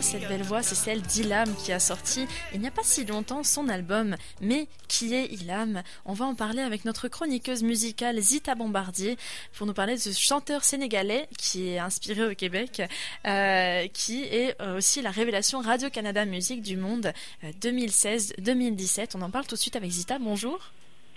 [0.00, 3.42] Cette belle voix, c'est celle d'Ilam qui a sorti il n'y a pas si longtemps
[3.42, 4.16] son album.
[4.40, 5.82] Mais qui est Ilam?
[6.06, 9.18] On va en parler avec notre chroniqueuse musicale Zita Bombardier
[9.52, 12.80] pour nous parler de ce chanteur sénégalais qui est inspiré au Québec,
[13.26, 17.12] euh, qui est euh, aussi la révélation Radio-Canada Musique du Monde
[17.60, 19.00] 2016-2017.
[19.00, 20.18] Euh, On en parle tout de suite avec Zita.
[20.18, 20.58] Bonjour.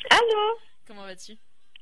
[0.10, 0.71] Allô?
[0.92, 1.38] Comment vas-tu?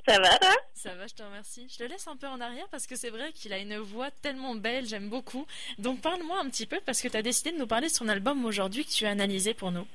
[0.08, 1.68] Ça va, là Ça va, je te remercie.
[1.68, 4.12] Je te laisse un peu en arrière parce que c'est vrai qu'il a une voix
[4.12, 5.48] tellement belle, j'aime beaucoup.
[5.80, 8.08] Donc parle-moi un petit peu parce que tu as décidé de nous parler de son
[8.08, 9.88] album aujourd'hui que tu as analysé pour nous.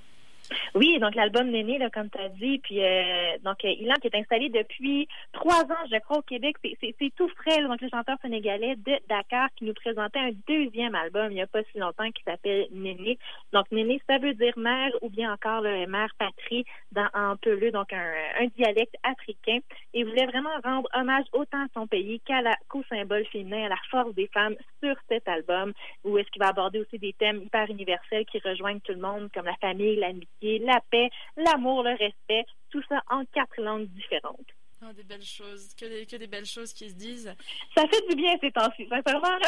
[0.76, 4.08] Oui, donc l'album Néné, là, comme tu as dit, puis euh, donc euh, Ilan qui
[4.08, 6.56] est installé depuis trois ans, je crois, au Québec.
[6.80, 11.30] C'est tout frais, donc le chanteur sénégalais de Dakar qui nous présentait un deuxième album
[11.30, 13.18] il n'y a pas si longtemps qui s'appelle Néné.
[13.52, 17.70] Donc Néné, ça veut dire mère ou bien encore le mère patrie dans en Peleu,
[17.70, 19.58] donc un, un, dialecte africain.
[19.92, 22.20] Et il voulait vraiment rendre hommage autant à son pays
[22.68, 26.48] qu'au symbole féminin, à la force des femmes sur cet album, où est-ce qu'il va
[26.48, 30.63] aborder aussi des thèmes hyper universels qui rejoignent tout le monde, comme la famille, l'amitié
[30.64, 34.46] la paix, l'amour, le respect, tout ça en quatre langues différentes.
[34.82, 37.34] Oh, des belles choses, que des, que des belles choses qui se disent.
[37.74, 39.38] Ça fait du bien ces temps-ci, sincèrement.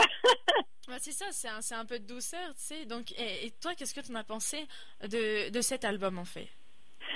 [0.98, 2.86] c'est ça, c'est un, un, peu de douceur, tu sais.
[2.86, 4.66] Donc, et, toi, qu'est-ce que tu en as pensé
[5.02, 6.48] de, de cet album, en fait?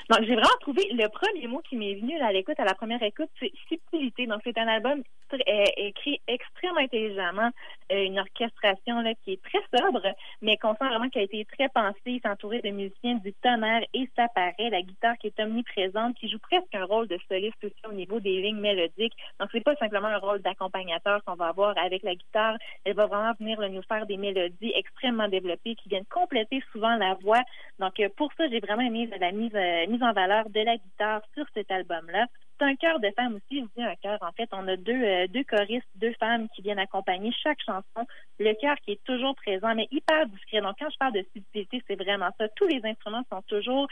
[0.09, 3.03] Donc, j'ai vraiment trouvé le premier mot qui m'est venu à l'écoute, à la première
[3.03, 4.27] écoute, c'est subtilité.
[4.27, 5.03] Donc, c'est un album
[5.77, 7.51] écrit extrêmement intelligemment,
[7.93, 10.03] euh, une orchestration là, qui est très sobre,
[10.43, 14.09] mais qu'on sent vraiment qu'elle a été très pensée, s'entourer de musiciens du tonnerre et
[14.17, 17.75] ça paraît, la guitare qui est omniprésente, qui joue presque un rôle de soliste aussi
[17.89, 19.15] au niveau des lignes mélodiques.
[19.39, 23.07] Donc, c'est pas simplement un rôle d'accompagnateur qu'on va avoir avec la guitare, elle va
[23.07, 27.43] vraiment venir nous faire des mélodies extrêmement développées qui viennent compléter souvent la voix.
[27.79, 30.77] Donc, euh, pour ça, j'ai vraiment aimé la mise, euh, mise en valeur de la
[30.77, 32.27] guitare sur cet album-là.
[32.59, 34.19] C'est un chœur de femmes aussi, je dis un chœur.
[34.21, 38.07] En fait, on a deux, euh, deux choristes, deux femmes qui viennent accompagner chaque chanson.
[38.39, 40.61] Le chœur qui est toujours présent, mais hyper discret.
[40.61, 42.49] Donc, quand je parle de subtilité, c'est vraiment ça.
[42.51, 43.89] Tous les instruments sont toujours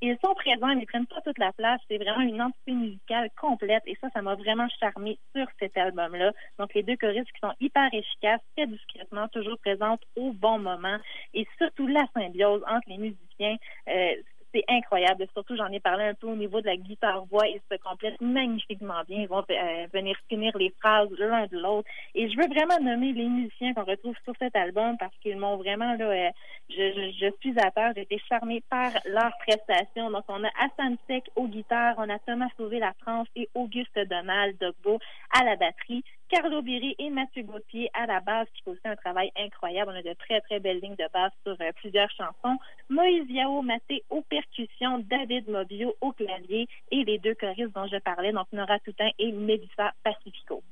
[0.00, 1.80] ils sont présents, mais ils prennent pas toute la place.
[1.88, 3.82] C'est vraiment une entité musicale complète.
[3.86, 6.32] Et ça, ça m'a vraiment charmé sur cet album-là.
[6.58, 10.98] Donc, les deux choristes qui sont hyper efficaces, très discrètement, toujours présentes au bon moment.
[11.34, 13.56] Et surtout, la symbiose entre les musiciens.
[13.88, 14.14] Euh,
[14.68, 15.26] incroyable.
[15.32, 17.46] Surtout, j'en ai parlé un peu au niveau de la guitare-voix.
[17.48, 19.22] Ils se complètent magnifiquement bien.
[19.22, 21.88] Ils vont euh, venir finir les phrases l'un de l'autre.
[22.14, 25.56] Et je veux vraiment nommer les musiciens qu'on retrouve sur cet album parce qu'ils m'ont
[25.56, 26.30] vraiment, là, euh,
[26.70, 27.92] je, suis à terre.
[27.96, 30.10] J'ai été charmée par leur prestation.
[30.10, 33.98] Donc, on a Hassan Sek aux guitares, on a Thomas Sauvé La France et Auguste
[34.08, 34.98] Donald Dogbo
[35.38, 36.04] à la batterie.
[36.28, 39.92] Carlo Biri et Mathieu Gauthier à la base qui font aussi un travail incroyable.
[39.94, 42.58] On a de très, très belles lignes de base sur euh, plusieurs chansons.
[42.90, 44.20] Moïse Yao Maté aux
[44.58, 49.10] percussions, David Mobio au clavier et les deux choristes dont je parlais, donc Nora Toutain
[49.18, 50.62] et Melissa Pacifico.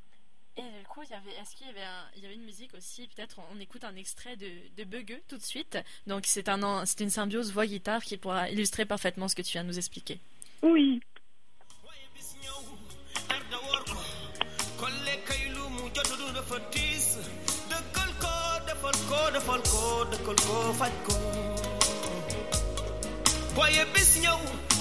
[0.57, 1.81] Et du coup, est-ce qu'il y, avait
[2.17, 5.43] y avait une musique aussi Peut-être on, écoute un extrait de, de Bugueux tout de
[5.43, 5.79] suite.
[6.07, 9.69] Donc c'est un, une symbiose voix-guitare qui pourra illustrer parfaitement ce que tu viens de
[9.69, 10.19] nous expliquer.
[10.63, 11.01] Oui.
[23.57, 24.76] Why you miss you?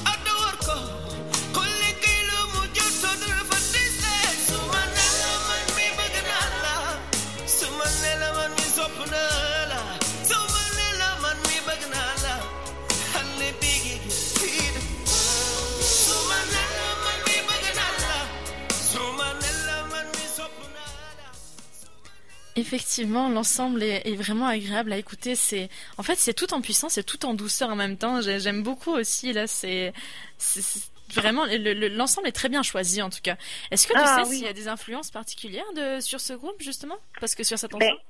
[22.66, 25.36] Effectivement, l'ensemble est, vraiment agréable à écouter.
[25.36, 28.22] C'est, en fait, c'est tout en puissance, c'est tout en douceur en même temps.
[28.22, 29.34] J'aime beaucoup aussi.
[29.34, 29.94] Là, c'est,
[31.14, 31.46] vraiment
[31.92, 33.38] l'ensemble est très bien choisi en tout cas.
[33.70, 36.60] Est-ce que tu ah sais s'il y a des influences particulières de, sur ce groupe
[36.60, 36.98] justement?
[37.20, 38.02] Parce que sur cet ben, ensemble.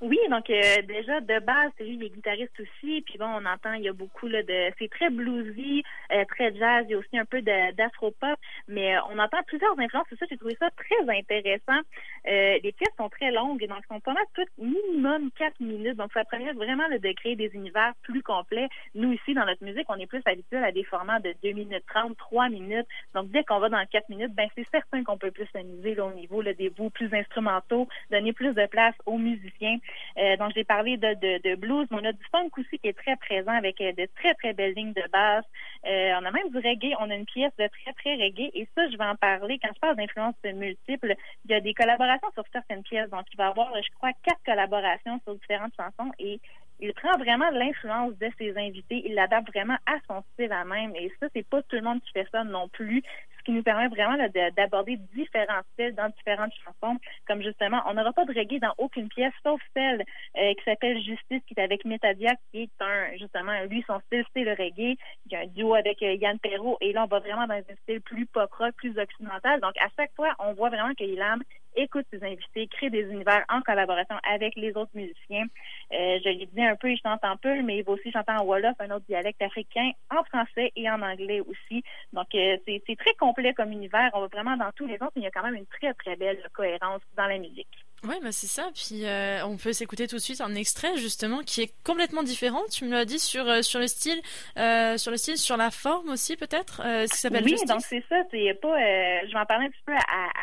[0.00, 3.02] Oui, donc euh, déjà de base, c'est lui, il est guitariste aussi.
[3.02, 6.54] Puis bon, on entend, il y a beaucoup là, de, c'est très bluesy, euh, très
[6.54, 6.84] jazz.
[6.88, 10.06] Il y a aussi un peu d'afro-pop, mais euh, on entend plusieurs influences.
[10.10, 11.80] C'est ça, j'ai trouvé ça très intéressant.
[12.24, 15.96] les pièces sont très longues, donc sont pas mal toutes minimum quatre minutes.
[15.96, 18.68] Donc ça permet vraiment de créer des univers plus complets.
[18.94, 21.84] Nous ici, dans notre musique, on est plus habitués à des formats de 2 minutes
[21.88, 22.86] 30, 3 minutes.
[23.14, 26.12] Donc dès qu'on va dans 4 minutes, ben c'est certain qu'on peut plus s'amuser au
[26.12, 29.78] niveau là, des bouts plus instrumentaux, donner plus de place aux musiciens.
[30.18, 32.96] Euh, donc, j'ai parlé de, de, blues, mais on a du funk aussi qui est
[32.96, 35.44] très présent avec euh, de très, très belles lignes de basse.
[35.86, 36.94] Euh, on a même du reggae.
[36.98, 38.50] On a une pièce de très, très reggae.
[38.54, 39.58] Et ça, je vais en parler.
[39.62, 41.14] Quand je parle d'influences multiples,
[41.44, 43.10] il y a des collaborations sur certaines pièces.
[43.10, 46.10] Donc, il va y avoir, je crois, quatre collaborations sur différentes chansons.
[46.18, 46.40] Et
[46.80, 49.02] il prend vraiment l'influence de ses invités.
[49.04, 50.94] Il l'adapte vraiment à son style à même.
[50.96, 53.02] Et ça, c'est pas tout le monde qui fait ça non plus
[53.48, 54.18] qui nous permet vraiment
[54.58, 59.08] d'aborder différents styles dans différentes chansons, comme justement, on n'aura pas de reggae dans aucune
[59.08, 60.04] pièce, sauf celle
[60.36, 64.44] euh, qui s'appelle Justice, qui est avec Metadia, qui est justement, lui, son style, c'est
[64.44, 64.98] le reggae.
[65.24, 67.54] Il y a un duo avec euh, Yann Perrault, et là, on va vraiment dans
[67.54, 69.60] un style plus pop-rock, plus occidental.
[69.62, 71.42] Donc, à chaque fois, on voit vraiment que Ilam
[71.76, 75.44] écoute ses invités, crée des univers en collaboration avec les autres musiciens.
[75.92, 78.32] Euh, je l'ai dit un peu, il chante en peu, mais il va aussi chanter
[78.32, 81.84] en Wolof, un autre dialecte africain, en français et en anglais aussi.
[82.12, 84.10] Donc, c'est très complet comme univers.
[84.14, 85.94] On va vraiment dans tous les sens, mais il y a quand même une très,
[85.94, 87.68] très belle cohérence dans la musique.
[88.04, 88.70] Oui, bah c'est ça.
[88.74, 92.62] Puis euh, on peut s'écouter tout de suite un extrait justement qui est complètement différent.
[92.70, 94.20] Tu me l'as dit sur euh, sur le style,
[94.56, 96.80] euh, sur le style, sur la forme aussi peut-être.
[96.84, 98.22] Euh, qui s'appelle Oui, donc c'est ça.
[98.30, 98.78] C'est pas.
[98.78, 99.94] je vais en parler un petit peu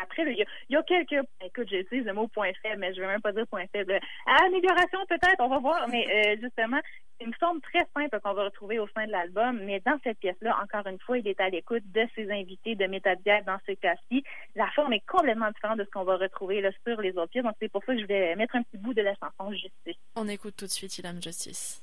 [0.02, 0.22] après.
[0.26, 1.26] Il y, a, quelques.
[1.42, 3.98] Écoute, j'utilise le mot point faible, mais je vais même pas dire point faible.
[4.44, 5.88] Amélioration peut-être, on va voir.
[5.88, 6.80] Mais justement,
[7.20, 10.56] une forme très simple qu'on va retrouver au sein de l'album, mais dans cette pièce-là,
[10.62, 14.24] encore une fois, il est à l'écoute de ses invités de Métadiac dans ce cas-ci.
[14.54, 17.44] La forme est complètement différente de ce qu'on va retrouver là, sur les autres pièces,
[17.44, 20.00] donc c'est pour ça que je vais mettre un petit bout de la chanson Justice.
[20.16, 21.82] On écoute tout de suite Ilam Justice.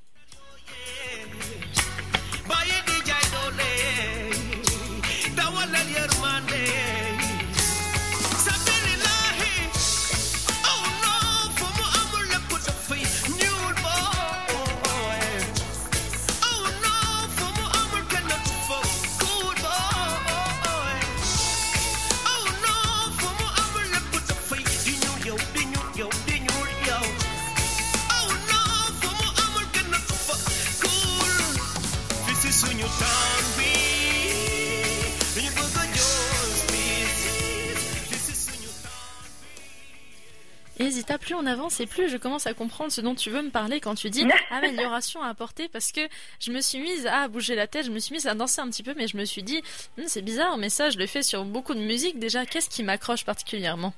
[41.04, 43.50] Zita, plus on avance et plus je commence à comprendre ce dont tu veux me
[43.50, 46.00] parler quand tu dis amélioration à apporter parce que
[46.40, 48.70] je me suis mise à bouger la tête, je me suis mise à danser un
[48.70, 49.62] petit peu, mais je me suis dit,
[49.98, 52.46] hm, c'est bizarre, mais ça je le fais sur beaucoup de musique déjà.
[52.46, 53.94] Qu'est-ce qui m'accroche particulièrement?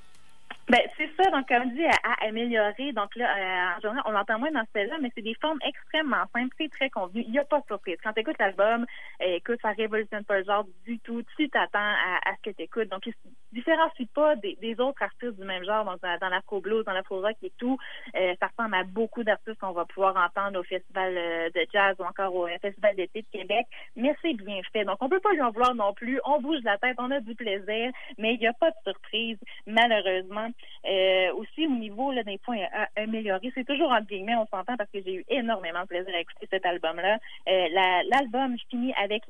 [0.68, 2.92] Ben, c'est ça, donc comme dit, à, améliorer.
[2.94, 6.24] Donc là, euh, en général, on l'entend moins dans celle-là, mais c'est des formes extrêmement
[6.34, 7.24] simples, c'est très convenu.
[7.28, 7.98] Il n'y a pas de surprise.
[8.04, 8.86] Quand tu écoutes l'album,
[9.22, 11.22] euh, écoute, ça révolutionne pas le genre du tout.
[11.38, 12.90] Tu t'attends à, à, ce que tu écoutes.
[12.90, 13.18] Donc, il se
[13.52, 17.36] différencie pas des, des, autres artistes du même genre, donc dans, dans l'afro-blues, dans l'afro-rock
[17.44, 17.78] et tout.
[18.16, 22.04] Euh, ça ressemble à beaucoup d'artistes qu'on va pouvoir entendre au Festival de jazz ou
[22.04, 24.84] encore au Festival d'été de Québec, mais c'est bien fait.
[24.84, 26.20] Donc, on peut pas lui en vouloir non plus.
[26.26, 29.38] On bouge la tête, on a du plaisir, mais il n'y a pas de surprise,
[29.68, 30.50] malheureusement.
[30.88, 34.90] Euh, aussi, au niveau des points à améliorer, c'est toujours en guillemets, on s'entend parce
[34.92, 37.18] que j'ai eu énormément de plaisir à écouter cet album-là.
[37.50, 37.68] Euh,
[38.12, 39.24] L'album, je finis avec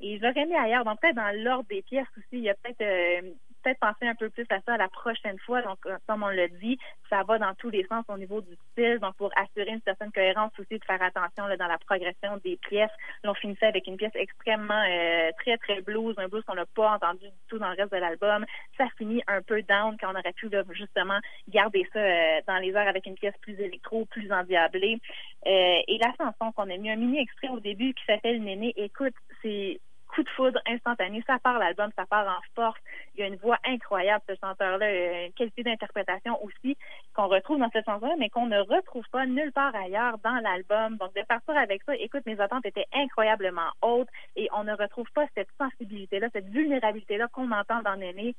[0.00, 2.82] et j'aurais mis ailleurs, donc peut-être dans l'ordre des pièces aussi, il y a peut-être
[2.82, 3.30] euh,
[3.66, 5.60] peut-être penser un peu plus à ça la prochaine fois.
[5.62, 6.78] Donc, euh, comme on l'a dit,
[7.10, 8.98] ça va dans tous les sens au niveau du style.
[9.00, 12.56] Donc, pour assurer une certaine cohérence aussi, de faire attention là, dans la progression des
[12.56, 12.90] pièces.
[13.24, 16.66] Là, on finissait avec une pièce extrêmement euh, très, très blues, un blues qu'on n'a
[16.66, 18.46] pas entendu du tout dans le reste de l'album.
[18.76, 22.70] Ça finit un peu down quand on aurait pu justement garder ça euh, dans les
[22.70, 25.00] airs avec une pièce plus électro, plus endiablée.
[25.44, 29.14] et la chanson qu'on a mis un mini extrait au début qui s'appelle Néné, écoute,
[29.42, 29.80] c'est
[30.16, 31.22] coup de foudre instantané.
[31.26, 32.80] Ça part l'album, ça part en force.
[33.14, 36.76] Il y a une voix incroyable, ce chanteur-là, une qualité d'interprétation aussi
[37.14, 40.96] qu'on retrouve dans cette chanson-là, mais qu'on ne retrouve pas nulle part ailleurs dans l'album.
[40.96, 45.10] Donc, de partir avec ça, écoute, mes attentes étaient incroyablement hautes et on ne retrouve
[45.14, 48.34] pas cette sensibilité-là, cette vulnérabilité-là qu'on entend dans Néné.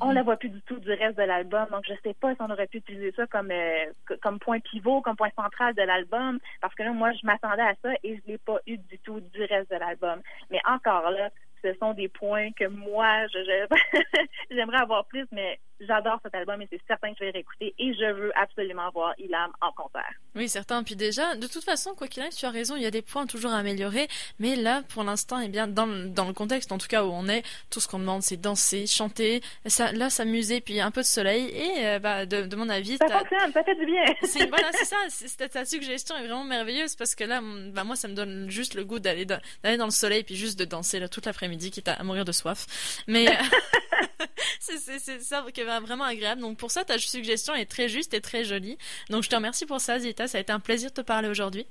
[0.00, 0.14] On mhm.
[0.14, 1.66] la voit plus du tout du reste de l'album.
[1.70, 3.86] Donc, je sais pas si on aurait pu utiliser ça comme, euh,
[4.20, 7.74] comme point pivot, comme point central de l'album, parce que là, moi, je m'attendais à
[7.82, 10.20] ça et je l'ai pas eu du tout du reste de l'album.
[10.50, 11.30] Mais encore là,
[11.62, 13.66] ce sont des points que moi, je,
[14.50, 17.94] j'aimerais avoir plus, mais j'adore cet album et c'est certain que je vais réécouter et
[17.94, 20.12] je veux absolument voir Ilam en concert.
[20.34, 20.82] Oui, certain.
[20.82, 23.02] Puis déjà, de toute façon, quoi qu'il arrive, tu as raison, il y a des
[23.02, 24.08] points toujours à améliorer,
[24.38, 27.28] mais là, pour l'instant, eh bien, dans, dans le contexte, en tout cas où on
[27.28, 31.06] est, tout ce qu'on demande, c'est danser, chanter, ça, là, s'amuser, puis un peu de
[31.06, 34.04] soleil et, euh, bah, de, de, mon avis, ça fonctionne, ça fait du bien.
[34.48, 35.48] voilà, c'est ça.
[35.48, 37.40] ta suggestion est vraiment merveilleuse parce que là,
[37.72, 40.58] bah, moi, ça me donne juste le goût d'aller d'aller dans le soleil puis juste
[40.58, 42.66] de danser là toute l'après-midi, quitte à mourir de soif.
[43.06, 43.26] Mais
[44.60, 46.40] c'est ça qui est vraiment agréable.
[46.40, 48.78] Donc pour ça, ta suggestion est très juste et très jolie.
[49.10, 50.28] Donc je te remercie pour ça, Zita.
[50.28, 51.66] Ça a été un plaisir de te parler aujourd'hui.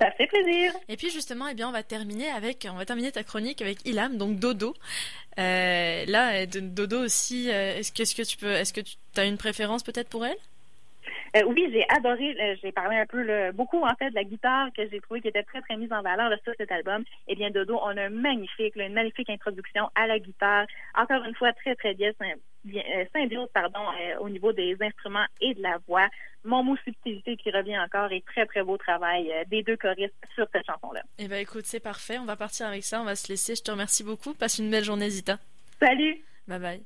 [0.00, 0.72] Ça fait plaisir.
[0.88, 3.86] Et puis justement, eh bien, on va terminer avec, on va terminer ta chronique avec
[3.86, 4.74] Ilam, donc Dodo.
[5.38, 7.50] Euh, là, Dodo aussi.
[7.50, 10.26] Euh, est-ce que, est-ce que tu peux, est-ce que tu as une préférence peut-être pour
[10.26, 10.36] elle?
[11.34, 12.36] Euh, oui, j'ai adoré.
[12.38, 15.20] Euh, j'ai parlé un peu le, beaucoup en fait de la guitare que j'ai trouvé
[15.20, 17.04] qui était très très mise en valeur là, sur cet album.
[17.26, 20.66] Eh bien, Dodo, on a un magnifique, une magnifique introduction à la guitare.
[20.94, 22.10] Encore une fois, très très bien,
[22.64, 26.08] bien euh, pardon, euh, au niveau des instruments et de la voix.
[26.44, 30.46] Mon mot subtilité qui revient encore et très très beau travail des deux choristes sur
[30.52, 31.02] cette chanson-là.
[31.18, 32.18] Eh ben écoute, c'est parfait.
[32.18, 33.00] On va partir avec ça.
[33.00, 33.54] On va se laisser.
[33.54, 34.34] Je te remercie beaucoup.
[34.34, 35.38] Passe une belle journée, Zita.
[35.80, 36.20] Salut!
[36.48, 36.82] Bye bye.